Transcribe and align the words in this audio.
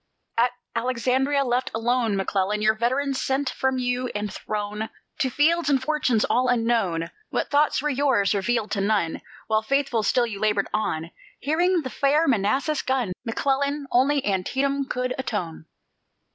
At 0.35 0.49
Alexandria, 0.75 1.43
left 1.43 1.69
alone, 1.75 2.15
McClellan 2.17 2.59
Your 2.63 2.73
veterans 2.73 3.21
sent 3.21 3.51
from 3.51 3.77
you, 3.77 4.07
and 4.15 4.33
thrown 4.33 4.89
To 5.19 5.29
fields 5.29 5.69
and 5.69 5.79
fortunes 5.79 6.25
all 6.25 6.47
unknown 6.47 7.11
What 7.29 7.51
thoughts 7.51 7.83
were 7.83 7.89
yours, 7.91 8.33
revealed 8.33 8.71
to 8.71 8.81
none, 8.81 9.21
While 9.45 9.61
faithful 9.61 10.01
still 10.01 10.25
you 10.25 10.39
labored 10.39 10.69
on 10.73 11.11
Hearing 11.39 11.83
the 11.83 11.91
far 11.91 12.27
Manassas 12.27 12.81
gun! 12.81 13.13
McClellan, 13.25 13.85
Only 13.91 14.25
Antietam 14.25 14.85
could 14.85 15.13
atone. 15.19 15.67